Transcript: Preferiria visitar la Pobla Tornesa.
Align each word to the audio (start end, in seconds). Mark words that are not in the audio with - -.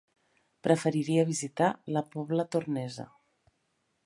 Preferiria 0.67 1.27
visitar 1.33 1.69
la 1.97 2.05
Pobla 2.17 2.47
Tornesa. 2.57 3.11